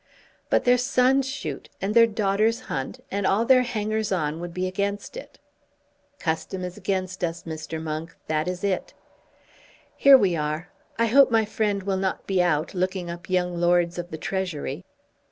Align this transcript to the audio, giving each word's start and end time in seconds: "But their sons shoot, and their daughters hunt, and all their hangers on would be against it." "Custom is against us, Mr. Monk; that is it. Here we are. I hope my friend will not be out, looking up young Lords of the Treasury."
"But 0.49 0.63
their 0.63 0.79
sons 0.79 1.29
shoot, 1.29 1.69
and 1.79 1.93
their 1.93 2.07
daughters 2.07 2.61
hunt, 2.61 3.03
and 3.11 3.27
all 3.27 3.45
their 3.45 3.61
hangers 3.61 4.11
on 4.11 4.39
would 4.39 4.51
be 4.51 4.65
against 4.65 5.15
it." 5.15 5.37
"Custom 6.17 6.63
is 6.63 6.75
against 6.75 7.23
us, 7.23 7.43
Mr. 7.43 7.79
Monk; 7.79 8.15
that 8.25 8.47
is 8.47 8.63
it. 8.63 8.95
Here 9.95 10.17
we 10.17 10.35
are. 10.35 10.69
I 10.97 11.05
hope 11.05 11.29
my 11.29 11.45
friend 11.45 11.83
will 11.83 11.97
not 11.97 12.25
be 12.25 12.41
out, 12.41 12.73
looking 12.73 13.11
up 13.11 13.29
young 13.29 13.59
Lords 13.61 13.99
of 13.99 14.09
the 14.09 14.17
Treasury." 14.17 14.83